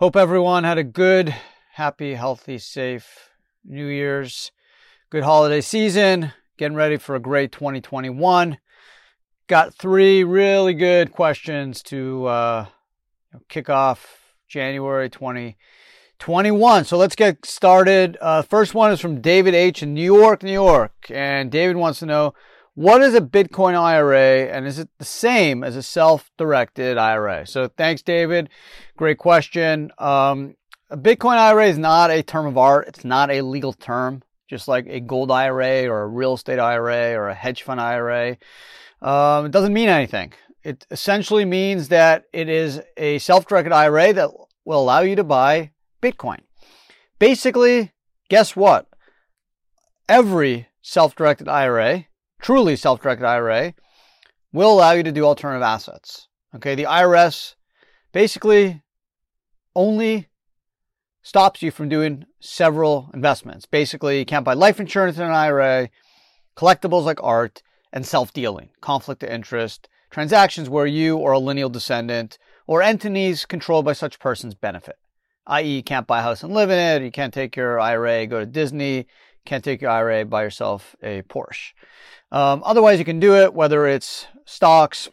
Hope 0.00 0.16
everyone 0.16 0.64
had 0.64 0.78
a 0.78 0.82
good, 0.82 1.34
happy, 1.74 2.14
healthy, 2.14 2.56
safe 2.56 3.28
New 3.66 3.84
Year's, 3.84 4.50
good 5.10 5.24
holiday 5.24 5.60
season, 5.60 6.32
getting 6.56 6.74
ready 6.74 6.96
for 6.96 7.16
a 7.16 7.20
great 7.20 7.52
2021. 7.52 8.56
Got 9.46 9.74
three 9.74 10.24
really 10.24 10.72
good 10.72 11.12
questions 11.12 11.82
to 11.82 12.24
uh, 12.24 12.66
kick 13.50 13.68
off 13.68 14.32
January 14.48 15.10
2021. 15.10 16.86
So 16.86 16.96
let's 16.96 17.14
get 17.14 17.44
started. 17.44 18.16
Uh, 18.22 18.40
first 18.40 18.72
one 18.72 18.92
is 18.92 19.00
from 19.00 19.20
David 19.20 19.54
H. 19.54 19.82
in 19.82 19.92
New 19.92 20.00
York, 20.00 20.42
New 20.42 20.50
York. 20.50 20.94
And 21.10 21.50
David 21.50 21.76
wants 21.76 21.98
to 21.98 22.06
know 22.06 22.32
what 22.74 23.02
is 23.02 23.14
a 23.14 23.20
Bitcoin 23.20 23.74
IRA 23.74 24.46
and 24.46 24.66
is 24.66 24.78
it 24.78 24.88
the 24.98 25.04
same 25.04 25.64
as 25.64 25.76
a 25.76 25.82
self 25.82 26.30
directed 26.38 26.98
IRA? 26.98 27.46
So 27.46 27.68
thanks, 27.68 28.02
David. 28.02 28.48
Great 28.96 29.18
question. 29.18 29.90
Um, 29.98 30.54
a 30.88 30.96
Bitcoin 30.96 31.36
IRA 31.36 31.66
is 31.66 31.78
not 31.78 32.10
a 32.10 32.22
term 32.22 32.46
of 32.46 32.58
art, 32.58 32.88
it's 32.88 33.04
not 33.04 33.30
a 33.30 33.42
legal 33.42 33.72
term, 33.72 34.22
just 34.48 34.68
like 34.68 34.86
a 34.88 35.00
gold 35.00 35.30
IRA 35.30 35.86
or 35.86 36.02
a 36.02 36.08
real 36.08 36.34
estate 36.34 36.58
IRA 36.58 37.14
or 37.14 37.28
a 37.28 37.34
hedge 37.34 37.62
fund 37.62 37.80
IRA. 37.80 38.36
Um, 39.02 39.46
it 39.46 39.52
doesn't 39.52 39.72
mean 39.72 39.88
anything. 39.88 40.32
It 40.62 40.86
essentially 40.90 41.44
means 41.44 41.88
that 41.88 42.24
it 42.32 42.48
is 42.48 42.80
a 42.96 43.18
self 43.18 43.46
directed 43.46 43.72
IRA 43.72 44.12
that 44.12 44.30
will 44.64 44.82
allow 44.82 45.00
you 45.00 45.16
to 45.16 45.24
buy 45.24 45.70
Bitcoin. 46.02 46.40
Basically, 47.18 47.92
guess 48.28 48.54
what? 48.54 48.86
Every 50.08 50.68
self 50.82 51.14
directed 51.14 51.48
IRA 51.48 52.06
truly 52.40 52.76
self-directed 52.76 53.24
IRA 53.24 53.74
will 54.52 54.72
allow 54.72 54.92
you 54.92 55.02
to 55.02 55.12
do 55.12 55.24
alternative 55.24 55.62
assets. 55.62 56.28
Okay, 56.54 56.74
the 56.74 56.84
IRS 56.84 57.54
basically 58.12 58.82
only 59.76 60.28
stops 61.22 61.62
you 61.62 61.70
from 61.70 61.88
doing 61.88 62.24
several 62.40 63.10
investments. 63.14 63.66
Basically, 63.66 64.18
you 64.18 64.24
can't 64.24 64.44
buy 64.44 64.54
life 64.54 64.80
insurance 64.80 65.16
in 65.16 65.24
an 65.24 65.30
IRA, 65.30 65.90
collectibles 66.56 67.04
like 67.04 67.22
art, 67.22 67.62
and 67.92 68.06
self-dealing, 68.06 68.70
conflict 68.80 69.22
of 69.22 69.30
interest, 69.30 69.88
transactions 70.10 70.68
where 70.68 70.86
you 70.86 71.16
or 71.16 71.32
a 71.32 71.38
lineal 71.38 71.68
descendant 71.68 72.38
or 72.66 72.82
entities 72.82 73.44
controlled 73.44 73.84
by 73.84 73.92
such 73.92 74.18
persons 74.18 74.54
benefit. 74.54 74.96
I.e., 75.46 75.76
you 75.76 75.82
can't 75.82 76.06
buy 76.06 76.20
a 76.20 76.22
house 76.22 76.42
and 76.42 76.54
live 76.54 76.70
in 76.70 76.78
it, 76.78 77.04
you 77.04 77.10
can't 77.10 77.34
take 77.34 77.56
your 77.56 77.80
IRA, 77.80 78.26
go 78.26 78.40
to 78.40 78.46
Disney, 78.46 79.06
can't 79.44 79.64
take 79.64 79.80
your 79.80 79.90
IRA, 79.90 80.24
buy 80.24 80.42
yourself 80.42 80.96
a 81.02 81.22
Porsche. 81.22 81.72
Um, 82.32 82.62
otherwise, 82.64 82.98
you 82.98 83.04
can 83.04 83.20
do 83.20 83.36
it 83.36 83.54
whether 83.54 83.86
it's 83.86 84.26
stocks, 84.44 85.08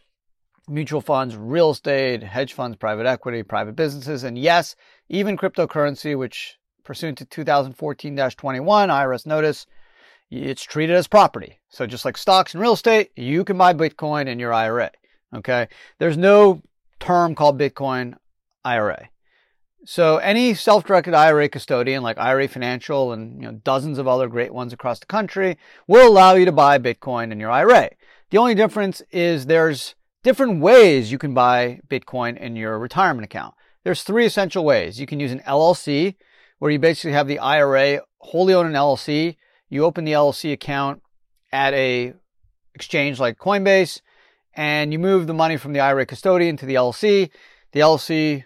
mutual 0.68 1.02
funds, 1.02 1.36
real 1.36 1.72
estate, 1.72 2.24
hedge 2.24 2.54
funds, 2.54 2.78
private 2.78 3.06
equity, 3.06 3.44
private 3.44 3.76
businesses, 3.76 4.24
and 4.24 4.38
yes, 4.38 4.76
even 5.10 5.38
cryptocurrency, 5.38 6.18
which 6.18 6.58
pursuant 6.84 7.18
to 7.18 7.26
2014 7.26 8.16
21 8.16 8.90
IRS 8.90 9.26
notice, 9.26 9.66
it's 10.30 10.64
treated 10.64 10.96
as 10.96 11.08
property. 11.08 11.60
So 11.70 11.86
just 11.86 12.06
like 12.06 12.18
stocks 12.18 12.54
and 12.54 12.62
real 12.62 12.74
estate, 12.74 13.12
you 13.16 13.44
can 13.44 13.58
buy 13.58 13.74
Bitcoin 13.74 14.28
in 14.28 14.40
your 14.40 14.54
IRA. 14.54 14.92
Okay. 15.34 15.68
There's 16.00 16.18
no 16.18 16.62
term 17.00 17.36
called 17.36 17.60
Bitcoin 17.60 18.16
IRA. 18.64 19.10
So 19.86 20.18
any 20.18 20.54
self-directed 20.54 21.14
IRA 21.14 21.50
custodian 21.50 22.04
like 22.04 22.18
IRA 22.18 22.48
Financial 22.48 23.14
and 23.14 23.42
you 23.42 23.48
know, 23.48 23.60
dozens 23.64 23.98
of 23.98 24.08
other 24.08 24.28
great 24.28 24.54
ones 24.54 24.74
across 24.74 25.00
the 25.00 25.06
country 25.06 25.58
will 25.88 26.08
allow 26.08 26.34
you 26.34 26.46
to 26.46 26.52
buy 26.52 26.78
Bitcoin 26.78 27.32
in 27.32 27.40
your 27.40 27.52
IRA. 27.52 27.92
The 28.30 28.38
only 28.38 28.56
difference 28.56 29.02
is 29.12 29.46
there's 29.46 29.96
different 30.24 30.60
ways 30.60 31.12
you 31.12 31.18
can 31.18 31.34
buy 31.34 31.80
Bitcoin 31.88 32.38
in 32.38 32.56
your 32.56 32.78
retirement 32.78 33.24
account. 33.24 33.54
There's 33.84 34.04
three 34.04 34.26
essential 34.26 34.66
ways. 34.66 35.00
You 35.00 35.08
can 35.08 35.20
use 35.20 35.32
an 35.32 35.42
LLC 35.48 36.16
where 36.60 36.72
you 36.72 36.80
basically 36.80 37.14
have 37.14 37.28
the 37.28 37.40
IRA 37.40 38.02
wholly 38.18 38.54
own 38.54 38.66
an 38.66 38.74
LLC. 38.74 39.38
You 39.70 39.86
open 39.86 40.04
the 40.04 40.12
LLC 40.14 40.52
account 40.52 41.02
at 41.52 41.74
a 41.74 42.14
exchange 42.74 43.20
like 43.20 43.38
Coinbase 43.38 44.02
and 44.54 44.92
you 44.92 45.00
move 45.00 45.28
the 45.28 45.34
money 45.34 45.56
from 45.56 45.72
the 45.72 45.80
IRA 45.80 46.06
custodian 46.06 46.58
to 46.58 46.66
the 46.66 46.76
LLC. 46.76 47.30
The 47.72 47.80
LLC 47.80 48.44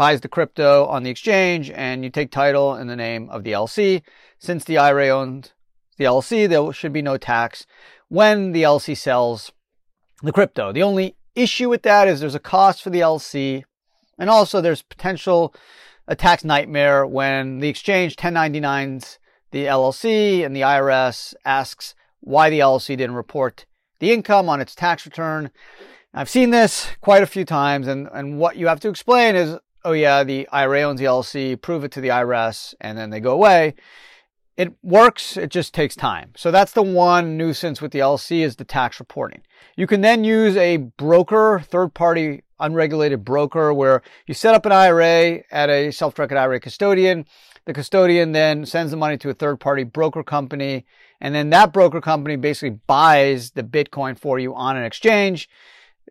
buys 0.00 0.22
the 0.22 0.28
crypto 0.28 0.86
on 0.86 1.02
the 1.02 1.10
exchange 1.10 1.70
and 1.72 2.02
you 2.02 2.08
take 2.08 2.30
title 2.30 2.74
in 2.74 2.86
the 2.86 2.96
name 2.96 3.28
of 3.28 3.44
the 3.44 3.52
LC. 3.52 4.00
Since 4.38 4.64
the 4.64 4.78
IRA 4.78 5.10
owns 5.10 5.52
the 5.98 6.04
LC, 6.04 6.48
there 6.48 6.72
should 6.72 6.94
be 6.94 7.02
no 7.02 7.18
tax 7.18 7.66
when 8.08 8.52
the 8.52 8.62
LC 8.62 8.96
sells 8.96 9.52
the 10.22 10.32
crypto. 10.32 10.72
The 10.72 10.82
only 10.82 11.16
issue 11.34 11.68
with 11.68 11.82
that 11.82 12.08
is 12.08 12.18
there's 12.18 12.34
a 12.34 12.38
cost 12.38 12.82
for 12.82 12.88
the 12.88 13.00
LC 13.00 13.64
and 14.18 14.30
also 14.30 14.62
there's 14.62 14.80
potential 14.80 15.54
a 16.08 16.16
tax 16.16 16.44
nightmare 16.44 17.06
when 17.06 17.58
the 17.58 17.68
exchange 17.68 18.16
1099s 18.16 19.18
the 19.50 19.66
LLC 19.66 20.46
and 20.46 20.56
the 20.56 20.62
IRS 20.62 21.34
asks 21.44 21.94
why 22.20 22.48
the 22.48 22.60
LLC 22.60 22.96
didn't 22.96 23.16
report 23.16 23.66
the 23.98 24.12
income 24.12 24.48
on 24.48 24.62
its 24.62 24.74
tax 24.74 25.04
return. 25.04 25.50
I've 26.14 26.30
seen 26.30 26.48
this 26.48 26.88
quite 27.02 27.22
a 27.22 27.26
few 27.26 27.44
times 27.44 27.86
and, 27.86 28.08
and 28.14 28.38
what 28.38 28.56
you 28.56 28.66
have 28.66 28.80
to 28.80 28.88
explain 28.88 29.36
is 29.36 29.58
oh 29.84 29.92
yeah, 29.92 30.24
the 30.24 30.48
IRA 30.48 30.82
owns 30.82 31.00
the 31.00 31.06
LLC, 31.06 31.60
prove 31.60 31.84
it 31.84 31.92
to 31.92 32.00
the 32.00 32.08
IRS, 32.08 32.74
and 32.80 32.96
then 32.96 33.10
they 33.10 33.20
go 33.20 33.32
away. 33.32 33.74
It 34.56 34.74
works, 34.82 35.36
it 35.36 35.50
just 35.50 35.72
takes 35.72 35.96
time. 35.96 36.32
So 36.36 36.50
that's 36.50 36.72
the 36.72 36.82
one 36.82 37.36
nuisance 37.36 37.80
with 37.80 37.92
the 37.92 38.00
LLC 38.00 38.40
is 38.40 38.56
the 38.56 38.64
tax 38.64 39.00
reporting. 39.00 39.42
You 39.76 39.86
can 39.86 40.02
then 40.02 40.22
use 40.22 40.56
a 40.56 40.76
broker, 40.76 41.62
third 41.64 41.94
party 41.94 42.42
unregulated 42.58 43.24
broker 43.24 43.72
where 43.72 44.02
you 44.26 44.34
set 44.34 44.54
up 44.54 44.66
an 44.66 44.72
IRA 44.72 45.40
at 45.50 45.70
a 45.70 45.90
self-directed 45.90 46.36
IRA 46.36 46.60
custodian. 46.60 47.24
The 47.64 47.72
custodian 47.72 48.32
then 48.32 48.66
sends 48.66 48.90
the 48.90 48.98
money 48.98 49.16
to 49.18 49.30
a 49.30 49.34
third 49.34 49.60
party 49.60 49.82
broker 49.82 50.22
company 50.22 50.84
and 51.20 51.34
then 51.34 51.50
that 51.50 51.72
broker 51.72 52.00
company 52.00 52.36
basically 52.36 52.78
buys 52.86 53.50
the 53.52 53.62
Bitcoin 53.62 54.18
for 54.18 54.38
you 54.38 54.54
on 54.54 54.76
an 54.76 54.84
exchange 54.84 55.48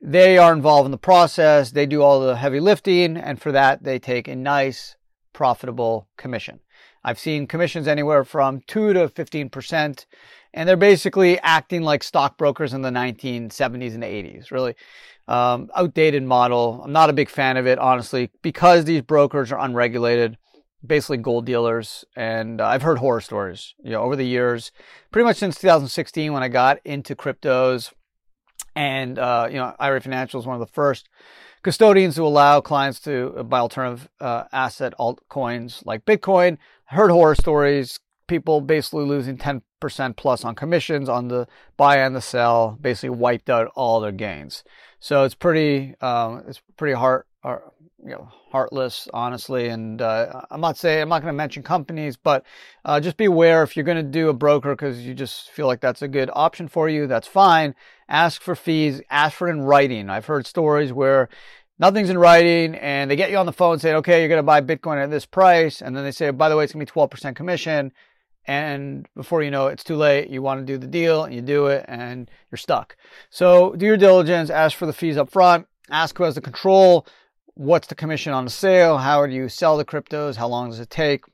they 0.02 0.38
are 0.38 0.54
involved 0.54 0.86
in 0.86 0.92
the 0.92 0.98
process. 0.98 1.72
They 1.72 1.86
do 1.86 2.02
all 2.02 2.22
the 2.22 2.36
heavy 2.36 2.60
lifting, 2.60 3.18
and 3.18 3.42
for 3.42 3.52
that, 3.52 3.84
they 3.84 4.00
take 4.00 4.28
a 4.28 4.36
nice, 4.36 4.96
profitable 5.34 6.08
commission. 6.18 6.62
I've 7.04 7.20
seen 7.20 7.48
commissions 7.48 7.88
anywhere 7.88 8.24
from 8.24 8.62
2 8.68 8.94
to 8.94 9.08
15%, 9.08 10.06
and 10.54 10.70
they're 10.70 10.78
basically 10.78 11.40
acting 11.40 11.82
like 11.82 12.04
stockbrokers 12.04 12.74
in 12.74 12.82
the 12.82 12.90
1970s 12.90 13.94
and 13.94 14.04
80s. 14.04 14.52
Really 14.52 14.76
um, 15.28 15.70
outdated 15.76 16.24
model. 16.24 16.82
I'm 16.84 16.92
not 16.92 17.10
a 17.10 17.14
big 17.14 17.30
fan 17.30 17.56
of 17.58 17.68
it, 17.68 17.78
honestly, 17.78 18.32
because 18.42 18.86
these 18.86 19.02
brokers 19.02 19.52
are 19.52 19.60
unregulated, 19.60 20.38
basically 20.86 21.18
gold 21.18 21.46
dealers. 21.46 22.04
And 22.16 22.60
uh, 22.60 22.66
I've 22.66 22.82
heard 22.82 22.98
horror 22.98 23.22
stories, 23.22 23.76
you 23.84 23.92
know, 23.92 24.02
over 24.02 24.16
the 24.16 24.26
years, 24.26 24.72
pretty 25.12 25.26
much 25.26 25.38
since 25.38 25.60
2016 25.60 26.34
when 26.34 26.44
I 26.44 26.48
got 26.48 26.80
into 26.84 27.16
cryptos 27.16 27.94
and, 28.80 29.20
uh, 29.20 29.46
you 29.52 29.58
know, 29.58 29.76
IRA 29.78 30.00
Financial 30.00 30.40
is 30.40 30.48
one 30.48 30.56
of 30.56 30.62
the 30.62 30.74
first 30.74 31.10
custodians 31.64 32.16
to 32.16 32.24
allow 32.24 32.62
clients 32.62 33.02
to 33.02 33.44
buy 33.44 33.60
alternative 33.60 34.08
uh, 34.22 34.46
asset 34.54 34.94
altcoins 34.98 35.86
like 35.86 36.06
Bitcoin. 36.06 36.58
Heard 36.86 37.12
horror 37.12 37.36
stories, 37.36 38.00
people 38.28 38.62
basically 38.62 39.04
losing 39.04 39.38
10% 39.38 40.16
plus 40.16 40.46
on 40.46 40.56
commissions 40.56 41.10
on 41.10 41.28
the 41.28 41.46
buy 41.76 41.98
and 41.98 42.16
the 42.16 42.22
sell, 42.22 42.78
basically 42.80 43.10
wiped 43.10 43.50
out 43.50 43.70
all 43.76 44.00
their 44.00 44.14
gains. 44.14 44.64
So 45.02 45.26
it's 45.26 45.36
pretty, 45.36 45.96
um, 46.00 46.46
it's 46.48 46.62
pretty 46.78 46.96
hard, 46.96 47.26
you 48.04 48.12
know, 48.12 48.30
heartless, 48.52 49.08
honestly. 49.14 49.68
And 49.68 50.02
uh, 50.02 50.42
I'm 50.50 50.62
not 50.62 50.78
saying 50.78 51.02
I'm 51.02 51.10
not 51.10 51.22
going 51.22 51.34
to 51.34 51.38
mention 51.38 51.64
companies, 51.64 52.18
but 52.18 52.46
uh, 52.86 53.00
just 53.00 53.18
be 53.18 53.26
aware 53.26 53.64
if 53.64 53.76
you're 53.76 53.86
going 53.86 54.04
to 54.04 54.12
do 54.12 54.30
a 54.30 54.34
broker 54.34 54.74
because 54.74 55.06
you 55.06 55.14
just 55.14 55.50
feel 55.52 55.68
like 55.68 55.82
that's 55.82 56.02
a 56.02 56.08
good 56.08 56.30
option 56.34 56.68
for 56.68 56.90
you. 56.90 57.08
That's 57.08 57.28
fine. 57.28 57.76
Ask 58.08 58.42
for 58.42 58.56
fees. 58.56 59.02
Ask 59.10 59.38
for 59.38 59.48
it 59.48 59.52
in 59.52 59.62
writing. 59.62 60.10
I've 60.10 60.26
heard 60.26 60.48
stories 60.48 60.94
where 60.94 61.30
nothing's 61.78 62.10
in 62.10 62.18
writing 62.18 62.76
and 62.76 63.10
they 63.10 63.16
get 63.16 63.32
you 63.32 63.38
on 63.38 63.46
the 63.46 63.54
phone 63.54 63.80
saying, 63.80 63.98
okay, 63.98 64.20
you're 64.20 64.30
going 64.30 64.40
to 64.40 64.44
buy 64.44 64.62
Bitcoin 64.62 65.02
at 65.04 65.12
this 65.12 65.26
price. 65.26 65.82
And 65.82 65.96
then 65.96 66.04
they 66.04 66.12
say, 66.12 66.30
by 66.32 66.50
the 66.50 66.56
way, 66.56 66.64
it's 66.64 66.74
going 66.74 66.86
to 66.86 66.92
be 66.92 67.00
12% 67.00 67.36
commission. 67.36 67.92
And 68.46 69.08
before 69.16 69.44
you 69.44 69.52
know 69.52 69.68
it, 69.68 69.74
it's 69.74 69.84
too 69.84 69.96
late. 69.96 70.30
You 70.30 70.42
want 70.42 70.60
to 70.60 70.66
do 70.66 70.78
the 70.78 70.88
deal 70.88 71.24
and 71.24 71.36
you 71.36 71.42
do 71.42 71.68
it 71.68 71.86
and 71.88 72.32
you're 72.50 72.58
stuck. 72.58 72.96
So 73.30 73.76
do 73.76 73.86
your 73.86 73.98
diligence. 73.98 74.50
Ask 74.50 74.78
for 74.78 74.86
the 74.86 74.94
fees 74.94 75.18
up 75.18 75.30
front. 75.30 75.68
Ask 75.92 76.18
who 76.18 76.24
has 76.24 76.36
the 76.36 76.42
control 76.42 77.06
what's 77.60 77.88
the 77.88 77.96
commission 77.96 78.32
on 78.32 78.46
the 78.46 78.50
sale? 78.50 78.98
How 79.00 79.26
do 79.26 79.34
you 79.34 79.50
sell 79.50 79.76
the 79.76 79.84
cryptos? 79.84 80.38
How 80.38 80.48
long 80.48 80.70
does 80.70 80.80
it 80.80 80.90
take? 80.90 81.26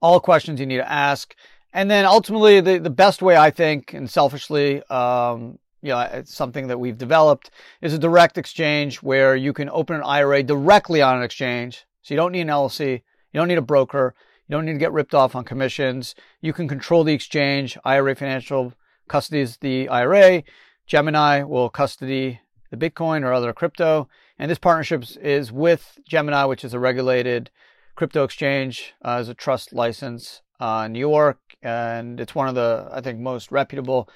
All 0.00 0.18
questions 0.18 0.58
you 0.58 0.64
need 0.64 0.78
to 0.78 0.90
ask. 0.90 1.34
And 1.74 1.90
then 1.90 2.06
ultimately, 2.06 2.62
the, 2.62 2.78
the 2.78 2.88
best 2.88 3.20
way 3.20 3.36
I 3.36 3.50
think, 3.50 3.92
and 3.92 4.08
selfishly, 4.08 4.82
um, 4.84 5.58
you 5.82 5.90
know, 5.90 6.00
it's 6.00 6.34
something 6.34 6.68
that 6.68 6.80
we've 6.80 6.96
developed 6.96 7.50
is 7.82 7.92
a 7.92 7.98
direct 7.98 8.38
exchange 8.38 9.02
where 9.02 9.36
you 9.36 9.52
can 9.52 9.68
open 9.68 9.96
an 9.96 10.02
IRA 10.04 10.42
directly 10.42 11.02
on 11.02 11.18
an 11.18 11.22
exchange. 11.22 11.84
So 12.00 12.14
you 12.14 12.16
don't 12.16 12.32
need 12.32 12.40
an 12.40 12.48
LLC. 12.48 12.92
You 12.92 13.40
don't 13.40 13.48
need 13.48 13.58
a 13.58 13.62
broker. 13.62 14.14
You 14.48 14.56
don't 14.56 14.64
need 14.64 14.72
to 14.72 14.78
get 14.78 14.92
ripped 14.92 15.14
off 15.14 15.36
on 15.36 15.44
commissions. 15.44 16.14
You 16.40 16.54
can 16.54 16.66
control 16.66 17.04
the 17.04 17.12
exchange. 17.12 17.76
IRA 17.84 18.16
Financial 18.16 18.72
custodies 19.06 19.58
the 19.58 19.86
IRA. 19.90 20.44
Gemini 20.86 21.42
will 21.42 21.68
custody 21.68 22.40
the 22.70 22.78
Bitcoin 22.78 23.22
or 23.22 23.34
other 23.34 23.52
crypto. 23.52 24.08
And 24.40 24.50
this 24.50 24.58
partnership 24.58 25.04
is 25.20 25.52
with 25.52 25.98
Gemini, 26.08 26.46
which 26.46 26.64
is 26.64 26.72
a 26.72 26.78
regulated 26.78 27.50
crypto 27.94 28.24
exchange, 28.24 28.94
uh, 29.04 29.18
as 29.18 29.28
a 29.28 29.34
trust 29.34 29.74
license 29.74 30.40
uh, 30.58 30.84
in 30.86 30.92
New 30.92 30.98
York. 30.98 31.38
And 31.62 32.18
it's 32.18 32.34
one 32.34 32.48
of 32.48 32.54
the, 32.54 32.88
I 32.90 33.02
think, 33.02 33.20
most 33.20 33.52
reputable 33.52 34.08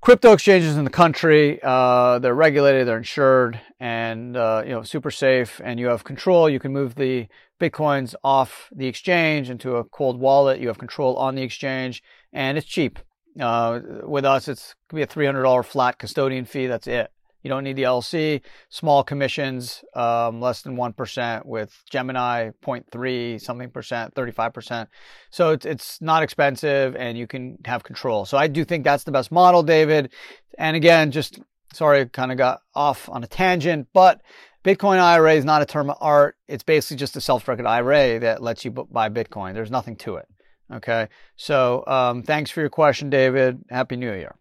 crypto 0.00 0.34
exchanges 0.34 0.76
in 0.76 0.84
the 0.84 0.90
country. 0.90 1.58
Uh, 1.64 2.20
they're 2.20 2.32
regulated, 2.32 2.86
they're 2.86 2.98
insured, 2.98 3.60
and 3.80 4.36
uh, 4.36 4.62
you 4.64 4.70
know 4.70 4.84
super 4.84 5.10
safe. 5.10 5.60
And 5.64 5.80
you 5.80 5.88
have 5.88 6.04
control. 6.04 6.48
You 6.48 6.60
can 6.60 6.72
move 6.72 6.94
the 6.94 7.26
bitcoins 7.60 8.14
off 8.22 8.68
the 8.72 8.86
exchange 8.86 9.50
into 9.50 9.74
a 9.74 9.84
cold 9.84 10.20
wallet. 10.20 10.60
You 10.60 10.68
have 10.68 10.78
control 10.78 11.16
on 11.16 11.34
the 11.34 11.42
exchange, 11.42 12.04
and 12.32 12.56
it's 12.56 12.68
cheap. 12.68 13.00
Uh, 13.40 13.80
with 14.04 14.24
us, 14.24 14.46
it's 14.46 14.76
could 14.88 14.94
be 14.94 15.02
a 15.02 15.06
three 15.06 15.26
hundred 15.26 15.42
dollar 15.42 15.64
flat 15.64 15.98
custodian 15.98 16.44
fee. 16.44 16.68
That's 16.68 16.86
it. 16.86 17.10
You 17.42 17.48
don't 17.48 17.64
need 17.64 17.76
the 17.76 17.84
LC. 17.84 18.42
Small 18.68 19.02
commissions, 19.02 19.82
um, 19.94 20.40
less 20.40 20.62
than 20.62 20.76
1% 20.76 21.46
with 21.46 21.82
Gemini, 21.90 22.50
0.3 22.62 23.40
something 23.40 23.70
percent, 23.70 24.14
35%. 24.14 24.86
So 25.30 25.50
it's, 25.50 25.66
it's 25.66 26.00
not 26.00 26.22
expensive 26.22 26.96
and 26.96 27.16
you 27.16 27.26
can 27.26 27.58
have 27.64 27.82
control. 27.82 28.24
So 28.24 28.36
I 28.36 28.46
do 28.46 28.64
think 28.64 28.84
that's 28.84 29.04
the 29.04 29.12
best 29.12 29.32
model, 29.32 29.62
David. 29.62 30.10
And 30.58 30.76
again, 30.76 31.10
just 31.10 31.40
sorry, 31.72 32.06
kind 32.06 32.32
of 32.32 32.38
got 32.38 32.60
off 32.74 33.08
on 33.08 33.24
a 33.24 33.26
tangent, 33.26 33.88
but 33.92 34.20
Bitcoin 34.64 34.98
IRA 34.98 35.34
is 35.34 35.44
not 35.44 35.62
a 35.62 35.66
term 35.66 35.88
of 35.88 35.96
art. 36.00 36.36
It's 36.46 36.62
basically 36.62 36.98
just 36.98 37.16
a 37.16 37.20
self-directed 37.20 37.66
IRA 37.66 38.20
that 38.20 38.42
lets 38.42 38.64
you 38.64 38.70
buy 38.70 39.08
Bitcoin. 39.08 39.54
There's 39.54 39.70
nothing 39.70 39.96
to 39.96 40.16
it. 40.16 40.26
Okay. 40.72 41.08
So, 41.36 41.84
um, 41.86 42.22
thanks 42.22 42.50
for 42.50 42.60
your 42.60 42.70
question, 42.70 43.10
David. 43.10 43.64
Happy 43.70 43.96
New 43.96 44.12
Year. 44.12 44.36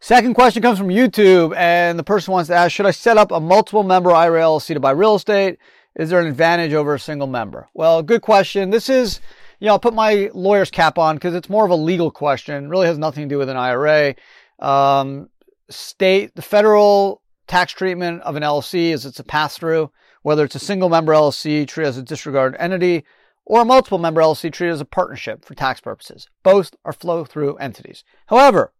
Second 0.00 0.34
question 0.34 0.62
comes 0.62 0.78
from 0.78 0.88
YouTube, 0.88 1.54
and 1.56 1.98
the 1.98 2.04
person 2.04 2.32
wants 2.32 2.48
to 2.48 2.54
ask 2.54 2.72
Should 2.72 2.86
I 2.86 2.90
set 2.90 3.18
up 3.18 3.30
a 3.30 3.40
multiple 3.40 3.82
member 3.82 4.10
IRA 4.10 4.42
LLC 4.42 4.74
to 4.74 4.80
buy 4.80 4.92
real 4.92 5.14
estate? 5.14 5.58
Is 5.96 6.10
there 6.10 6.20
an 6.20 6.26
advantage 6.26 6.72
over 6.72 6.94
a 6.94 6.98
single 6.98 7.26
member? 7.26 7.68
Well, 7.74 8.02
good 8.02 8.22
question. 8.22 8.70
This 8.70 8.88
is, 8.88 9.20
you 9.58 9.66
know, 9.66 9.72
I'll 9.72 9.78
put 9.78 9.94
my 9.94 10.30
lawyer's 10.32 10.70
cap 10.70 10.98
on 10.98 11.16
because 11.16 11.34
it's 11.34 11.50
more 11.50 11.64
of 11.64 11.70
a 11.70 11.76
legal 11.76 12.10
question. 12.10 12.64
It 12.64 12.68
really 12.68 12.86
has 12.86 12.98
nothing 12.98 13.28
to 13.28 13.34
do 13.34 13.38
with 13.38 13.48
an 13.48 13.56
IRA. 13.56 14.14
Um, 14.58 15.28
state, 15.68 16.34
the 16.34 16.42
federal 16.42 17.22
tax 17.46 17.72
treatment 17.72 18.22
of 18.22 18.36
an 18.36 18.42
LLC 18.42 18.92
is 18.92 19.04
it's 19.04 19.18
a 19.18 19.24
pass 19.24 19.58
through, 19.58 19.90
whether 20.22 20.44
it's 20.44 20.54
a 20.54 20.60
single 20.60 20.88
member 20.88 21.12
LLC 21.12 21.66
treated 21.66 21.88
as 21.88 21.98
a 21.98 22.02
disregarded 22.02 22.60
entity 22.60 23.04
or 23.44 23.62
a 23.62 23.64
multiple 23.64 23.98
member 23.98 24.20
LLC 24.20 24.52
treated 24.52 24.72
as 24.72 24.80
a 24.80 24.84
partnership 24.84 25.44
for 25.44 25.54
tax 25.54 25.80
purposes. 25.80 26.28
Both 26.44 26.76
are 26.84 26.92
flow 26.92 27.24
through 27.24 27.56
entities. 27.56 28.04
However, 28.26 28.72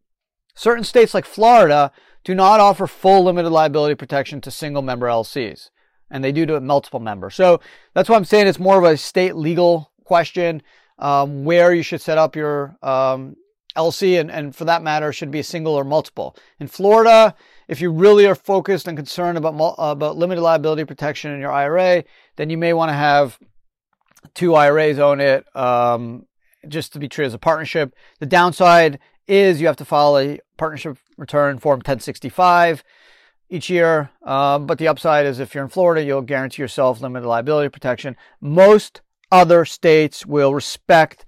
Certain 0.54 0.84
states 0.84 1.14
like 1.14 1.24
Florida 1.24 1.92
do 2.24 2.34
not 2.34 2.60
offer 2.60 2.86
full 2.86 3.24
limited 3.24 3.50
liability 3.50 3.94
protection 3.94 4.40
to 4.42 4.50
single 4.50 4.82
member 4.82 5.06
LCs, 5.06 5.70
and 6.10 6.22
they 6.22 6.32
do 6.32 6.46
to 6.46 6.60
multiple 6.60 7.00
members. 7.00 7.34
So 7.34 7.60
that's 7.94 8.08
why 8.08 8.16
I'm 8.16 8.24
saying 8.24 8.46
it's 8.46 8.58
more 8.58 8.78
of 8.78 8.84
a 8.84 8.96
state 8.96 9.36
legal 9.36 9.90
question 10.04 10.62
um, 10.98 11.44
where 11.44 11.72
you 11.72 11.82
should 11.82 12.00
set 12.00 12.18
up 12.18 12.36
your 12.36 12.76
um, 12.82 13.36
LC, 13.76 14.20
and, 14.20 14.30
and 14.30 14.54
for 14.54 14.64
that 14.64 14.82
matter, 14.82 15.12
should 15.12 15.30
be 15.30 15.38
a 15.38 15.44
single 15.44 15.74
or 15.74 15.84
multiple. 15.84 16.36
In 16.58 16.66
Florida, 16.66 17.34
if 17.68 17.80
you 17.80 17.90
really 17.90 18.26
are 18.26 18.34
focused 18.34 18.88
and 18.88 18.98
concerned 18.98 19.38
about 19.38 19.54
uh, 19.78 19.92
about 19.92 20.16
limited 20.16 20.42
liability 20.42 20.84
protection 20.84 21.32
in 21.32 21.40
your 21.40 21.52
IRA, 21.52 22.04
then 22.36 22.50
you 22.50 22.58
may 22.58 22.72
want 22.72 22.90
to 22.90 22.94
have 22.94 23.38
two 24.34 24.54
IRAs 24.54 24.98
own 24.98 25.20
it, 25.20 25.44
um, 25.56 26.26
just 26.68 26.92
to 26.92 26.98
be 26.98 27.08
treated 27.08 27.28
as 27.28 27.34
a 27.34 27.38
partnership. 27.38 27.94
The 28.18 28.26
downside 28.26 28.98
is 29.30 29.60
you 29.60 29.66
have 29.66 29.76
to 29.76 29.84
file 29.84 30.18
a 30.18 30.40
partnership 30.56 30.98
return 31.16 31.58
form 31.58 31.78
1065 31.78 32.82
each 33.48 33.70
year. 33.70 34.10
Uh, 34.24 34.58
but 34.58 34.78
the 34.78 34.88
upside 34.88 35.26
is 35.26 35.38
if 35.38 35.54
you're 35.54 35.64
in 35.64 35.70
Florida, 35.70 36.02
you'll 36.02 36.22
guarantee 36.22 36.62
yourself 36.62 37.00
limited 37.00 37.26
liability 37.26 37.68
protection. 37.68 38.16
Most 38.40 39.00
other 39.30 39.64
states 39.64 40.26
will 40.26 40.54
respect 40.54 41.24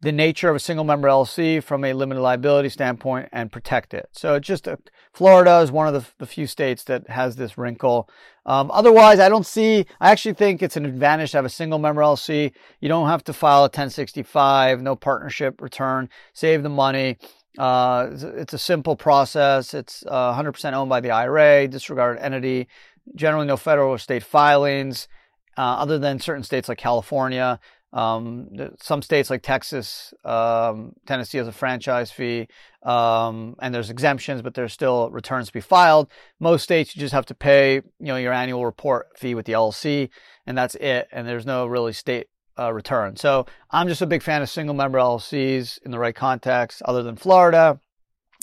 the 0.00 0.12
nature 0.12 0.48
of 0.48 0.54
a 0.54 0.60
single 0.60 0.84
member 0.84 1.08
LLC 1.08 1.62
from 1.62 1.84
a 1.84 1.92
limited 1.92 2.20
liability 2.20 2.68
standpoint 2.68 3.28
and 3.32 3.50
protect 3.50 3.92
it. 3.92 4.08
So 4.12 4.34
it's 4.34 4.46
just 4.46 4.68
a, 4.68 4.78
Florida 5.12 5.58
is 5.58 5.72
one 5.72 5.92
of 5.92 5.94
the, 5.94 6.08
the, 6.18 6.26
few 6.26 6.46
states 6.46 6.84
that 6.84 7.10
has 7.10 7.34
this 7.34 7.58
wrinkle. 7.58 8.08
Um, 8.46 8.70
otherwise, 8.70 9.18
I 9.18 9.28
don't 9.28 9.44
see, 9.44 9.86
I 10.00 10.12
actually 10.12 10.34
think 10.34 10.62
it's 10.62 10.76
an 10.76 10.86
advantage 10.86 11.32
to 11.32 11.38
have 11.38 11.44
a 11.44 11.50
single 11.50 11.80
member 11.80 12.00
LLC. 12.00 12.52
You 12.80 12.88
don't 12.88 13.08
have 13.08 13.24
to 13.24 13.32
file 13.32 13.60
a 13.60 13.62
1065, 13.62 14.80
no 14.80 14.94
partnership 14.94 15.60
return, 15.60 16.08
save 16.32 16.62
the 16.62 16.68
money. 16.68 17.18
Uh, 17.58 18.10
it's 18.36 18.52
a 18.52 18.58
simple 18.58 18.94
process. 18.94 19.74
It's 19.74 20.04
uh, 20.06 20.32
100% 20.34 20.72
owned 20.72 20.88
by 20.88 21.00
the 21.00 21.10
IRA, 21.10 21.66
disregarded 21.66 22.22
entity, 22.22 22.68
generally 23.16 23.46
no 23.46 23.56
federal 23.56 23.90
or 23.90 23.98
state 23.98 24.22
filings, 24.22 25.08
uh, 25.56 25.60
other 25.60 25.98
than 25.98 26.20
certain 26.20 26.44
states 26.44 26.68
like 26.68 26.78
California. 26.78 27.58
Um, 27.92 28.50
some 28.80 29.00
states 29.00 29.30
like 29.30 29.42
Texas, 29.42 30.12
um, 30.24 30.92
Tennessee 31.06 31.38
has 31.38 31.48
a 31.48 31.52
franchise 31.52 32.10
fee, 32.10 32.46
um, 32.82 33.56
and 33.60 33.74
there's 33.74 33.88
exemptions, 33.88 34.42
but 34.42 34.52
there's 34.54 34.74
still 34.74 35.10
returns 35.10 35.46
to 35.46 35.52
be 35.52 35.62
filed. 35.62 36.08
Most 36.38 36.64
states 36.64 36.94
you 36.94 37.00
just 37.00 37.14
have 37.14 37.26
to 37.26 37.34
pay, 37.34 37.76
you 37.76 37.82
know, 37.98 38.16
your 38.16 38.34
annual 38.34 38.66
report 38.66 39.18
fee 39.18 39.34
with 39.34 39.46
the 39.46 39.54
LLC, 39.54 40.10
and 40.46 40.56
that's 40.56 40.74
it. 40.76 41.08
And 41.10 41.26
there's 41.26 41.46
no 41.46 41.66
really 41.66 41.94
state 41.94 42.28
uh, 42.58 42.72
return. 42.72 43.16
So 43.16 43.46
I'm 43.70 43.88
just 43.88 44.02
a 44.02 44.06
big 44.06 44.22
fan 44.22 44.42
of 44.42 44.50
single 44.50 44.74
member 44.74 44.98
LLCs 44.98 45.78
in 45.84 45.90
the 45.90 45.98
right 45.98 46.14
context, 46.14 46.82
other 46.84 47.02
than 47.02 47.16
Florida, 47.16 47.80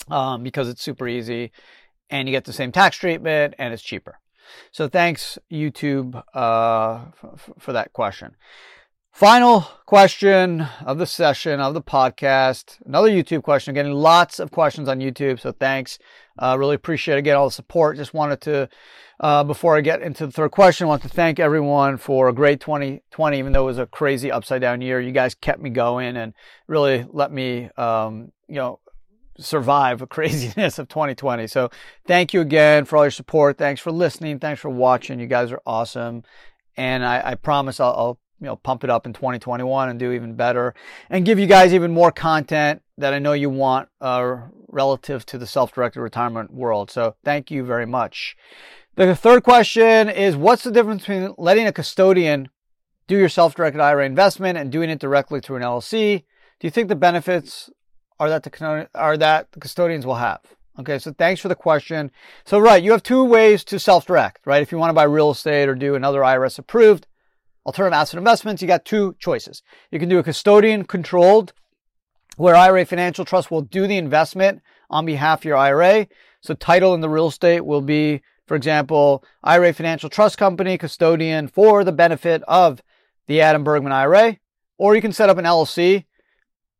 um, 0.09 0.43
because 0.43 0.69
it's 0.69 0.81
super 0.81 1.07
easy 1.07 1.51
and 2.09 2.27
you 2.27 2.31
get 2.31 2.45
the 2.45 2.53
same 2.53 2.71
tax 2.71 2.97
treatment 2.97 3.55
and 3.57 3.73
it's 3.73 3.83
cheaper. 3.83 4.19
So 4.71 4.87
thanks, 4.87 5.39
YouTube, 5.51 6.21
uh, 6.33 7.05
f- 7.23 7.49
for 7.57 7.73
that 7.73 7.93
question. 7.93 8.35
Final 9.11 9.61
question 9.85 10.67
of 10.85 10.97
the 10.97 11.05
session 11.05 11.61
of 11.61 11.73
the 11.73 11.81
podcast. 11.81 12.77
Another 12.85 13.09
YouTube 13.09 13.43
question. 13.43 13.73
Getting 13.73 13.93
lots 13.93 14.39
of 14.39 14.51
questions 14.51 14.89
on 14.89 14.99
YouTube, 14.99 15.39
so 15.39 15.53
thanks. 15.53 15.97
Uh, 16.37 16.57
really 16.59 16.75
appreciate 16.75 17.17
again 17.17 17.37
all 17.37 17.47
the 17.47 17.53
support. 17.53 17.95
Just 17.95 18.13
wanted 18.13 18.41
to, 18.41 18.69
uh, 19.19 19.43
before 19.43 19.77
I 19.77 19.81
get 19.81 20.01
into 20.01 20.25
the 20.25 20.31
third 20.31 20.51
question, 20.51 20.85
I 20.85 20.89
want 20.89 21.01
to 21.03 21.09
thank 21.09 21.39
everyone 21.39 21.97
for 21.97 22.27
a 22.27 22.33
great 22.33 22.59
2020. 22.59 23.39
Even 23.39 23.53
though 23.53 23.63
it 23.63 23.65
was 23.65 23.77
a 23.77 23.85
crazy 23.85 24.31
upside 24.31 24.61
down 24.61 24.81
year, 24.81 24.99
you 24.99 25.11
guys 25.11 25.35
kept 25.35 25.61
me 25.61 25.69
going 25.69 26.17
and 26.17 26.33
really 26.67 27.05
let 27.09 27.31
me, 27.31 27.69
um, 27.77 28.31
you 28.47 28.55
know, 28.55 28.79
survive 29.37 29.99
the 29.99 30.07
craziness 30.15 30.79
of 30.79 30.87
2020. 30.89 31.47
So 31.47 31.69
thank 32.05 32.33
you 32.33 32.41
again 32.41 32.85
for 32.85 32.97
all 32.97 33.05
your 33.05 33.11
support. 33.11 33.57
Thanks 33.57 33.81
for 33.81 33.91
listening. 33.91 34.39
Thanks 34.39 34.61
for 34.61 34.69
watching. 34.69 35.19
You 35.19 35.27
guys 35.27 35.51
are 35.51 35.61
awesome. 35.65 36.23
And 36.77 37.05
I, 37.05 37.21
I 37.31 37.35
promise 37.35 37.79
I'll, 37.79 37.93
I'll 37.93 38.19
you 38.41 38.47
know, 38.47 38.57
pump 38.57 38.83
it 38.83 38.89
up 38.89 39.05
in 39.05 39.13
2021 39.13 39.89
and 39.89 39.97
do 39.97 40.11
even 40.11 40.35
better 40.35 40.75
and 41.09 41.25
give 41.25 41.39
you 41.39 41.47
guys 41.47 41.73
even 41.73 41.91
more 41.91 42.11
content 42.11 42.81
that 42.97 43.13
I 43.13 43.19
know 43.19 43.31
you 43.31 43.49
want 43.49 43.87
uh, 44.01 44.37
relative 44.67 45.25
to 45.27 45.37
the 45.37 45.47
self-directed 45.47 46.01
retirement 46.01 46.53
world. 46.53 46.91
So 46.91 47.15
thank 47.23 47.49
you 47.49 47.63
very 47.63 47.85
much. 47.85 48.35
The 48.95 49.13
third 49.13 49.43
question 49.43 50.07
is 50.09 50.37
what's 50.37 50.63
the 50.63 50.71
difference 50.71 51.01
between 51.01 51.33
letting 51.37 51.67
a 51.67 51.73
custodian 51.73 52.47
do 53.07 53.17
your 53.17 53.27
self-directed 53.27 53.81
IRA 53.81 54.05
investment 54.05 54.57
and 54.57 54.71
doing 54.71 54.89
it 54.89 54.99
directly 54.99 55.41
through 55.41 55.57
an 55.57 55.63
LLC? 55.63 56.23
Do 56.59 56.67
you 56.67 56.71
think 56.71 56.87
the 56.87 56.95
benefits 56.95 57.69
are 58.19 58.29
that 58.29 58.43
the 58.43 58.89
are 58.95 59.17
that 59.17 59.51
the 59.51 59.59
custodians 59.59 60.05
will 60.05 60.15
have? 60.15 60.39
Okay, 60.79 60.97
so 60.97 61.11
thanks 61.11 61.41
for 61.41 61.49
the 61.49 61.55
question. 61.55 62.09
So 62.45 62.57
right, 62.57 62.81
you 62.81 62.91
have 62.91 63.03
two 63.03 63.23
ways 63.25 63.65
to 63.65 63.79
self-direct, 63.79 64.45
right? 64.45 64.61
If 64.61 64.71
you 64.71 64.77
want 64.77 64.91
to 64.91 64.95
buy 64.95 65.03
real 65.03 65.31
estate 65.31 65.67
or 65.67 65.75
do 65.75 65.95
another 65.95 66.21
IRS 66.21 66.57
approved 66.57 67.07
alternative 67.65 67.97
asset 67.97 68.17
investments, 68.17 68.61
you 68.61 68.67
got 68.67 68.85
two 68.85 69.15
choices. 69.19 69.61
You 69.91 69.99
can 69.99 70.07
do 70.07 70.19
a 70.19 70.23
custodian 70.23 70.85
controlled, 70.85 71.51
where 72.37 72.55
IRA 72.55 72.85
Financial 72.85 73.25
Trust 73.25 73.51
will 73.51 73.61
do 73.61 73.87
the 73.87 73.97
investment 73.97 74.61
on 74.89 75.05
behalf 75.05 75.39
of 75.39 75.45
your 75.45 75.57
IRA. 75.57 76.07
So 76.41 76.53
title 76.53 76.93
in 76.93 77.01
the 77.01 77.09
real 77.09 77.27
estate 77.27 77.65
will 77.65 77.81
be, 77.81 78.21
for 78.45 78.55
example, 78.55 79.23
IRA 79.43 79.73
Financial 79.73 80.09
Trust 80.09 80.37
Company 80.37 80.77
custodian 80.77 81.47
for 81.47 81.83
the 81.83 81.91
benefit 81.91 82.43
of 82.47 82.81
the 83.27 83.41
Adam 83.41 83.63
Bergman 83.63 83.91
IRA. 83.91 84.37
Or 84.77 84.95
you 84.95 85.01
can 85.01 85.13
set 85.13 85.29
up 85.29 85.37
an 85.37 85.45
LLC 85.45 86.05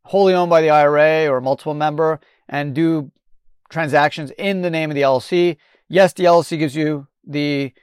wholly 0.03 0.33
owned 0.33 0.49
by 0.49 0.61
the 0.61 0.69
IRA 0.69 1.27
or 1.27 1.41
multiple 1.41 1.73
member 1.73 2.19
and 2.47 2.75
do 2.75 3.11
transactions 3.69 4.31
in 4.37 4.61
the 4.61 4.69
name 4.69 4.91
of 4.91 4.95
the 4.95 5.01
LLC. 5.01 5.57
Yes, 5.87 6.13
the 6.13 6.25
LLC 6.25 6.59
gives 6.59 6.75
you 6.75 7.07
the 7.25 7.73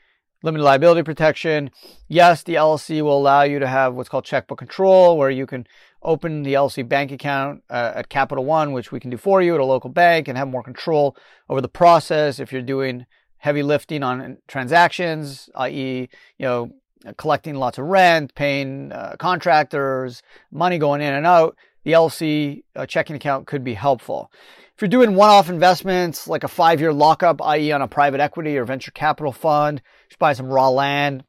limited 0.42 0.64
liability 0.64 1.02
protection. 1.02 1.70
Yes, 2.08 2.42
the 2.42 2.54
LLC 2.54 3.02
will 3.02 3.18
allow 3.18 3.42
you 3.42 3.58
to 3.58 3.66
have 3.66 3.94
what's 3.94 4.08
called 4.08 4.24
checkbook 4.24 4.58
control, 4.58 5.18
where 5.18 5.30
you 5.30 5.46
can 5.46 5.66
open 6.02 6.42
the 6.42 6.54
LLC 6.54 6.86
bank 6.88 7.12
account 7.12 7.62
uh, 7.70 7.92
at 7.94 8.08
Capital 8.08 8.44
One, 8.44 8.72
which 8.72 8.92
we 8.92 9.00
can 9.00 9.10
do 9.10 9.16
for 9.16 9.40
you 9.40 9.54
at 9.54 9.60
a 9.60 9.64
local 9.64 9.90
bank 9.90 10.28
and 10.28 10.36
have 10.36 10.48
more 10.48 10.62
control 10.62 11.16
over 11.48 11.60
the 11.60 11.68
process 11.68 12.38
if 12.38 12.52
you're 12.52 12.62
doing 12.62 13.06
heavy 13.42 13.64
lifting 13.64 14.04
on 14.04 14.38
transactions, 14.46 15.50
i.e., 15.56 16.08
you 16.38 16.46
know, 16.46 16.70
collecting 17.16 17.56
lots 17.56 17.76
of 17.76 17.86
rent, 17.86 18.32
paying 18.36 18.92
uh, 18.92 19.16
contractors, 19.18 20.22
money 20.52 20.78
going 20.78 21.00
in 21.00 21.12
and 21.12 21.26
out. 21.26 21.56
The 21.82 21.90
LLC 21.90 22.62
uh, 22.76 22.86
checking 22.86 23.16
account 23.16 23.48
could 23.48 23.64
be 23.64 23.74
helpful. 23.74 24.30
If 24.76 24.80
you're 24.80 24.88
doing 24.88 25.16
one-off 25.16 25.48
investments 25.48 26.28
like 26.28 26.44
a 26.44 26.48
five-year 26.48 26.92
lockup, 26.92 27.42
i.e., 27.42 27.72
on 27.72 27.82
a 27.82 27.88
private 27.88 28.20
equity 28.20 28.56
or 28.56 28.64
venture 28.64 28.92
capital 28.92 29.32
fund, 29.32 29.82
just 30.08 30.20
buy 30.20 30.34
some 30.34 30.46
raw 30.46 30.68
land, 30.68 31.24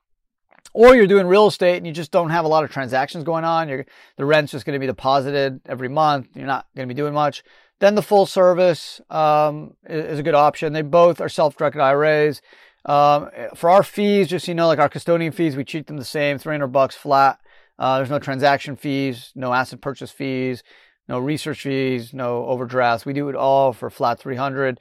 or 0.74 0.96
you're 0.96 1.08
doing 1.08 1.27
real 1.27 1.48
estate 1.48 1.77
and 1.77 1.88
you 1.88 1.94
just 1.94 2.12
don't 2.12 2.30
have 2.30 2.46
a 2.46 2.48
lot 2.48 2.63
of 2.63 2.72
transactions 2.72 3.24
going 3.24 3.46
on, 3.46 3.70
you're, 3.70 3.86
the 4.18 4.25
rent's 4.25 4.51
just 4.51 4.65
going 4.65 4.74
to 4.74 4.80
be 4.80 4.88
deposited 4.88 5.62
every 5.65 5.89
month, 5.89 6.27
you're 6.36 6.48
not 6.48 6.68
going 6.75 6.88
to 6.88 6.94
be 6.94 6.98
doing 6.98 7.13
much, 7.13 7.44
then 7.80 7.96
the 7.96 8.01
full 8.01 8.25
service 8.25 9.01
um, 9.10 9.75
is 9.88 10.20
a 10.20 10.24
good 10.24 10.36
option. 10.36 10.74
They 10.74 10.82
both 10.82 11.20
are 11.20 11.30
self-directed 11.30 11.82
IRAs. 11.82 12.42
Um, 12.86 13.30
for 13.56 13.70
our 13.70 13.84
fees, 13.84 14.27
just 14.27 14.46
so 14.46 14.51
you 14.51 14.56
know, 14.56 14.68
like 14.68 14.80
our 14.80 14.89
custodian 14.89 15.32
fees, 15.32 15.56
we 15.56 15.63
treat 15.63 15.88
them 15.88 15.98
the 15.98 16.06
same, 16.06 16.38
300 16.38 16.68
bucks 16.68 16.96
flat. 16.96 17.39
Uh, 17.80 17.98
there's 17.98 18.10
no 18.10 18.20
transaction 18.20 18.75
fees, 18.75 19.32
no 19.36 19.53
asset 19.53 19.82
purchase 19.82 20.12
fees, 20.12 20.63
no 21.08 21.20
research 21.20 21.62
fees, 21.62 22.13
no 22.13 22.46
overdrafts. 22.46 23.06
We 23.06 23.13
do 23.13 23.30
it 23.30 23.36
all 23.36 23.74
for 23.74 23.89
flat 23.89 24.20
300. 24.20 24.80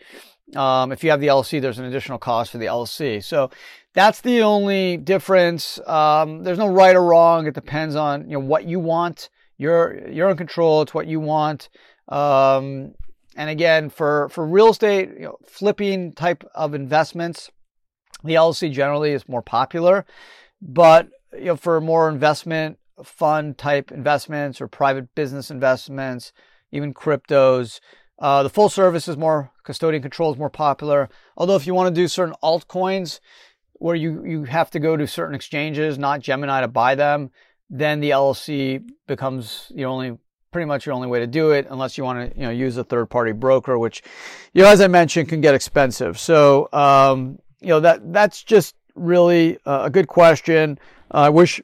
Um, 0.54 0.92
if 0.92 1.02
you 1.02 1.11
have 1.11 1.20
the 1.20 1.28
LLC, 1.28 1.61
there's 1.61 1.78
an 1.78 1.84
additional 1.84 2.18
cost 2.18 2.52
for 2.52 2.58
the 2.58 2.66
LLC. 2.66 3.22
So 3.22 3.50
that's 3.94 4.20
the 4.20 4.42
only 4.42 4.96
difference. 4.96 5.78
Um, 5.87 6.42
there's 6.42 6.58
no 6.58 6.68
right 6.68 6.94
or 6.94 7.04
wrong. 7.04 7.46
It 7.46 7.54
depends 7.54 7.94
on 7.94 8.28
you 8.28 8.38
know 8.38 8.44
what 8.44 8.64
you 8.64 8.80
want. 8.80 9.30
You're 9.58 10.08
you're 10.08 10.30
in 10.30 10.37
control. 10.37 10.82
It's 10.82 10.94
what 10.94 11.06
you 11.06 11.20
want. 11.20 11.68
Um, 12.08 12.94
and 13.37 13.49
again, 13.49 13.90
for 13.90 14.28
for 14.30 14.46
real 14.46 14.68
estate, 14.68 15.11
you 15.14 15.25
know, 15.25 15.38
flipping 15.46 16.12
type 16.12 16.44
of 16.54 16.75
investments, 16.75 17.50
the 18.25 18.34
LLC 18.34 18.72
generally 18.72 19.12
is 19.12 19.28
more 19.28 19.42
popular. 19.42 20.04
But 20.61 21.08
you 21.32 21.46
know, 21.46 21.56
for 21.56 21.80
more 21.80 22.08
investment 22.08 22.78
fund 23.02 23.58
type 23.58 23.90
investments 23.90 24.61
or 24.61 24.68
private 24.68 25.14
business 25.14 25.50
investments, 25.50 26.32
even 26.70 26.94
cryptos, 26.94 27.80
uh, 28.22 28.44
the 28.44 28.48
full 28.48 28.68
service 28.68 29.08
is 29.08 29.16
more 29.16 29.50
custodian 29.64 30.00
control 30.00 30.32
is 30.32 30.38
more 30.38 30.48
popular. 30.48 31.08
Although 31.36 31.56
if 31.56 31.66
you 31.66 31.74
want 31.74 31.92
to 31.92 32.00
do 32.00 32.06
certain 32.06 32.36
altcoins 32.40 33.18
where 33.74 33.96
you, 33.96 34.24
you 34.24 34.44
have 34.44 34.70
to 34.70 34.78
go 34.78 34.96
to 34.96 35.08
certain 35.08 35.34
exchanges, 35.34 35.98
not 35.98 36.20
Gemini 36.20 36.60
to 36.60 36.68
buy 36.68 36.94
them, 36.94 37.32
then 37.68 37.98
the 37.98 38.10
LLC 38.10 38.88
becomes 39.08 39.72
the 39.74 39.86
only 39.86 40.18
pretty 40.52 40.66
much 40.66 40.86
your 40.86 40.94
only 40.94 41.08
way 41.08 41.18
to 41.18 41.26
do 41.26 41.50
it 41.50 41.66
unless 41.68 41.98
you 41.98 42.04
want 42.04 42.30
to 42.30 42.38
you 42.38 42.44
know 42.44 42.50
use 42.50 42.76
a 42.76 42.84
third 42.84 43.06
party 43.06 43.32
broker 43.32 43.78
which 43.78 44.02
you 44.52 44.60
know 44.60 44.68
as 44.68 44.82
i 44.82 44.86
mentioned 44.86 45.28
can 45.28 45.40
get 45.40 45.54
expensive. 45.54 46.20
So 46.20 46.68
um, 46.72 47.38
you 47.60 47.68
know 47.68 47.80
that 47.80 48.12
that's 48.12 48.44
just 48.44 48.76
really 48.94 49.58
a 49.64 49.88
good 49.88 50.06
question. 50.06 50.78
I 51.10 51.30
wish 51.30 51.58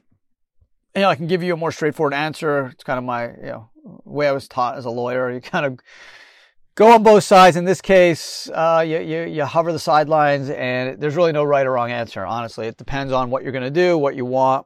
you 0.95 1.01
know 1.03 1.09
i 1.09 1.15
can 1.15 1.27
give 1.27 1.43
you 1.43 1.53
a 1.53 1.57
more 1.57 1.71
straightforward 1.71 2.15
answer. 2.15 2.65
It's 2.73 2.83
kind 2.83 2.97
of 2.97 3.05
my 3.05 3.27
you 3.27 3.51
know 3.53 3.69
way 4.03 4.27
i 4.27 4.31
was 4.31 4.47
taught 4.47 4.77
as 4.77 4.85
a 4.85 4.89
lawyer. 4.89 5.31
You 5.31 5.39
kind 5.39 5.65
of 5.65 5.79
go 6.79 6.93
on 6.93 7.03
both 7.03 7.25
sides 7.25 7.57
in 7.57 7.65
this 7.65 7.81
case 7.81 8.49
uh, 8.53 8.81
you, 8.87 8.99
you, 8.99 9.23
you 9.23 9.43
hover 9.43 9.73
the 9.73 9.77
sidelines 9.79 10.49
and 10.49 10.97
there's 11.01 11.17
really 11.17 11.33
no 11.33 11.43
right 11.43 11.67
or 11.67 11.73
wrong 11.73 11.91
answer 11.91 12.25
honestly 12.25 12.67
it 12.67 12.77
depends 12.77 13.11
on 13.11 13.29
what 13.29 13.43
you're 13.43 13.51
going 13.51 13.65
to 13.65 13.69
do 13.69 13.97
what 13.97 14.15
you 14.15 14.23
want 14.23 14.65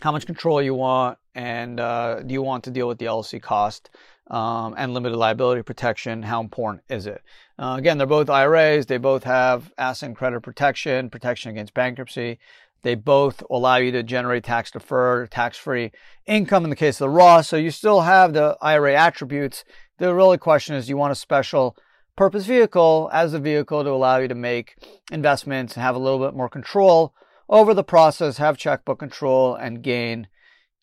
how 0.00 0.10
much 0.10 0.24
control 0.24 0.62
you 0.62 0.72
want 0.72 1.18
and 1.34 1.80
uh, 1.80 2.22
do 2.22 2.32
you 2.32 2.40
want 2.40 2.64
to 2.64 2.70
deal 2.70 2.88
with 2.88 2.96
the 2.96 3.04
LLC 3.04 3.42
cost 3.42 3.90
um, 4.30 4.74
and 4.78 4.94
limited 4.94 5.16
liability 5.16 5.62
protection? 5.62 6.22
How 6.22 6.40
important 6.40 6.84
is 6.88 7.06
it? 7.06 7.22
Uh, 7.58 7.74
again, 7.76 7.98
they're 7.98 8.06
both 8.06 8.30
IRAs. 8.30 8.86
They 8.86 8.98
both 8.98 9.24
have 9.24 9.72
asset 9.76 10.08
and 10.08 10.16
credit 10.16 10.40
protection, 10.40 11.10
protection 11.10 11.50
against 11.50 11.74
bankruptcy. 11.74 12.38
They 12.82 12.94
both 12.94 13.42
allow 13.50 13.76
you 13.76 13.90
to 13.92 14.02
generate 14.02 14.44
tax 14.44 14.70
deferred, 14.70 15.30
tax 15.30 15.56
free 15.56 15.90
income 16.26 16.64
in 16.64 16.70
the 16.70 16.76
case 16.76 16.96
of 16.96 17.06
the 17.06 17.08
Roth. 17.08 17.46
So 17.46 17.56
you 17.56 17.70
still 17.70 18.02
have 18.02 18.34
the 18.34 18.58
IRA 18.60 18.94
attributes. 18.94 19.64
The 19.98 20.14
really 20.14 20.38
question 20.38 20.74
is, 20.74 20.88
you 20.88 20.96
want 20.96 21.12
a 21.12 21.16
special 21.16 21.76
purpose 22.16 22.46
vehicle 22.46 23.10
as 23.12 23.34
a 23.34 23.38
vehicle 23.38 23.82
to 23.84 23.90
allow 23.90 24.18
you 24.18 24.28
to 24.28 24.34
make 24.34 24.76
investments 25.10 25.74
and 25.74 25.82
have 25.82 25.96
a 25.96 25.98
little 25.98 26.18
bit 26.18 26.34
more 26.34 26.48
control 26.48 27.14
over 27.48 27.74
the 27.74 27.84
process, 27.84 28.38
have 28.38 28.56
checkbook 28.56 28.98
control, 28.98 29.54
and 29.54 29.82
gain 29.82 30.28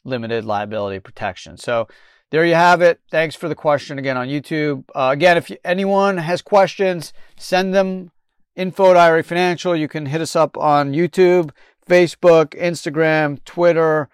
limited 0.04 0.46
liability 0.46 1.00
protection. 1.00 1.58
So 1.58 1.88
there 2.32 2.46
you 2.46 2.56
have 2.56 2.82
it. 2.82 3.02
Thanks 3.12 3.36
for 3.36 3.50
the 3.50 3.56
question 3.56 4.00
again 4.00 4.18
on 4.18 4.28
YouTube. 4.28 4.86
Uh, 4.96 5.10
again, 5.12 5.38
if 5.38 5.52
anyone 5.66 6.18
has 6.18 6.42
questions, 6.42 7.14
send 7.38 7.74
them 7.74 8.12
info 8.56 8.94
IRA 8.94 9.24
Financial. 9.24 9.76
You 9.76 9.88
can 9.88 10.06
hit 10.06 10.22
us 10.22 10.36
up 10.36 10.58
on 10.58 10.94
YouTube, 10.94 11.52
Facebook, 11.88 12.58
Instagram, 12.60 13.44
Twitter, 13.44 14.10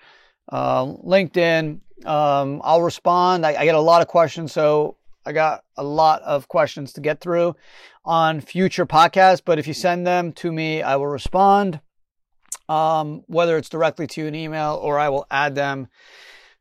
uh, 0.50 0.86
LinkedIn. 0.86 1.82
Um, 2.06 2.62
I'll 2.64 2.82
respond. 2.82 3.46
I, 3.46 3.56
I 3.56 3.66
get 3.66 3.76
a 3.76 3.80
lot 3.80 4.02
of 4.02 4.08
questions, 4.08 4.52
so 4.52 4.98
I 5.26 5.34
got 5.34 5.64
a 5.76 5.84
lot 5.84 6.22
of 6.22 6.48
questions 6.48 6.94
to 6.94 7.02
get 7.02 7.20
through 7.20 7.56
on 8.06 8.40
future 8.40 8.86
podcasts. 8.86 9.42
But 9.44 9.60
if 9.60 9.68
you 9.68 9.74
send 9.74 10.08
them 10.08 10.32
to 10.34 10.52
me, 10.52 10.82
I 10.82 10.96
will 10.96 11.08
respond 11.08 11.82
um, 12.70 13.24
whether 13.28 13.58
it's 13.58 13.70
directly 13.70 14.08
to 14.08 14.28
an 14.28 14.36
email 14.36 14.80
or 14.82 15.00
I 15.00 15.10
will 15.10 15.26
add 15.32 15.56
them 15.56 15.88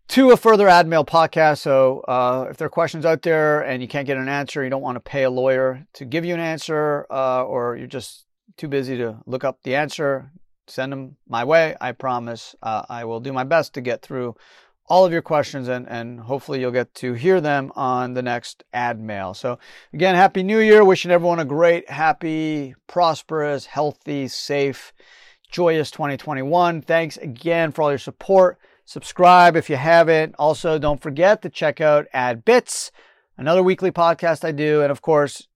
to 0.09 0.31
a 0.31 0.37
further 0.37 0.69
ad 0.69 0.87
mail 0.87 1.05
podcast. 1.05 1.59
So 1.59 2.00
uh, 2.00 2.47
if 2.50 2.57
there 2.57 2.66
are 2.66 2.71
questions 2.71 3.05
out 3.05 3.23
there 3.23 3.62
and 3.62 3.83
you 3.83 3.88
can't 3.88 4.07
get 4.07 4.16
an 4.16 4.28
answer, 4.28 4.62
you 4.62 4.71
don't 4.71 4.83
want 4.83 4.97
to 4.97 5.00
pay 5.00 5.25
a 5.25 5.31
lawyer 5.31 5.87
to 5.95 6.05
give 6.05 6.25
you 6.25 6.35
an 6.35 6.40
answer, 6.40 7.07
uh, 7.11 7.45
or 7.45 7.76
you're 7.76 7.87
just 7.87 8.26
too 8.57 8.69
busy 8.69 8.97
to 8.99 9.19
look 9.26 9.45
up 9.45 9.62
the 9.62 9.75
answer, 9.75 10.31
send 10.66 10.93
them 10.93 11.16
my 11.28 11.45
way. 11.45 11.76
I 11.81 11.93
promise 11.93 12.55
uh, 12.62 12.85
I 12.88 13.05
will 13.05 13.21
do 13.21 13.33
my 13.33 13.45
best 13.45 13.75
to 13.75 13.81
get 13.81 14.02
through 14.02 14.37
all 14.88 15.05
of 15.05 15.12
your 15.12 15.23
questions 15.23 15.69
and, 15.69 15.88
and 15.88 16.21
hopefully 16.21 16.61
you'll 16.61 16.71
get 16.71 16.95
to 16.95 17.14
hear 17.14 17.40
them 17.40 17.73
on 17.75 18.14
the 18.14 18.23
next 18.23 18.62
ad 18.73 19.00
mail. 19.00 19.35
So 19.35 19.59
again, 19.93 20.14
happy 20.14 20.43
new 20.43 20.61
year. 20.61 20.85
Wishing 20.85 21.11
everyone 21.11 21.40
a 21.40 21.45
great, 21.45 21.90
happy, 21.90 22.75
prosperous, 22.87 23.66
healthy, 23.66 24.28
safe, 24.28 24.93
joyous 25.50 25.90
2021. 25.90 26.83
Thanks 26.83 27.16
again 27.16 27.73
for 27.73 27.83
all 27.83 27.90
your 27.90 27.99
support. 27.99 28.59
Subscribe 28.85 29.57
if 29.57 29.69
you 29.69 29.76
haven't. 29.76 30.37
Also, 30.38 30.78
don't 30.78 31.02
forget 31.02 31.43
to 31.43 31.50
check 31.50 31.81
out 31.81 32.07
Ad 32.12 32.45
Bits, 32.45 32.93
another 33.37 33.62
weekly 33.62 33.90
podcast 33.90 34.45
I 34.45 34.52
do. 34.52 34.83
And 34.83 34.93
of 34.93 35.02
course, 35.02 35.49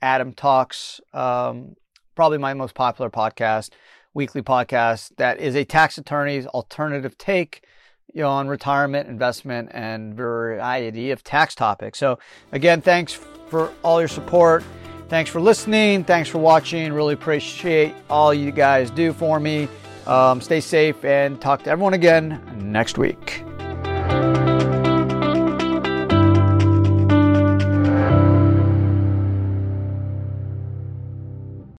Adam 0.00 0.32
Talks, 0.32 0.98
um, 1.12 1.76
probably 2.14 2.38
my 2.38 2.54
most 2.54 2.74
popular 2.74 3.10
podcast, 3.10 3.70
weekly 4.14 4.40
podcast 4.40 5.12
that 5.16 5.38
is 5.38 5.54
a 5.54 5.64
tax 5.64 5.98
attorney's 5.98 6.46
alternative 6.46 7.18
take 7.18 7.62
you 8.12 8.22
know, 8.22 8.28
on 8.28 8.48
retirement, 8.48 9.08
investment, 9.08 9.70
and 9.72 10.14
variety 10.14 11.10
of 11.10 11.24
tax 11.24 11.54
topics. 11.54 11.98
So, 11.98 12.18
again, 12.52 12.80
thanks 12.80 13.12
for 13.12 13.72
all 13.82 14.00
your 14.00 14.08
support. 14.08 14.64
Thanks 15.08 15.30
for 15.30 15.40
listening. 15.40 16.04
Thanks 16.04 16.28
for 16.28 16.38
watching. 16.38 16.92
Really 16.92 17.14
appreciate 17.14 17.94
all 18.08 18.32
you 18.32 18.50
guys 18.50 18.90
do 18.90 19.12
for 19.12 19.38
me. 19.38 19.68
Um, 20.06 20.40
stay 20.40 20.60
safe 20.60 21.04
and 21.04 21.40
talk 21.40 21.62
to 21.64 21.70
everyone 21.70 21.94
again 21.94 22.40
next 22.60 22.98
week. 22.98 23.44